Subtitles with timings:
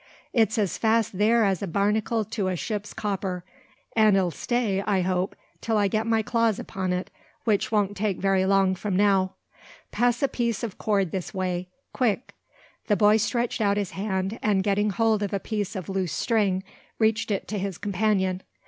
[0.33, 3.43] It's as fast theer as a barnacle to a ship's copper;
[3.95, 7.11] an' 'll stay, I hope, till I get my claws upon it,
[7.43, 9.33] which won't take very long from now.
[9.91, 11.67] Pass a piece o' cord this way.
[11.93, 12.33] Quick."
[12.87, 16.63] The boy stretched out his hand, and, getting hold of a piece of loose string,
[16.97, 18.41] reached it to his companion.